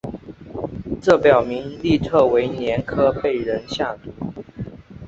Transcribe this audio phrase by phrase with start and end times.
[0.99, 4.11] 这表明利特维年科被人下毒。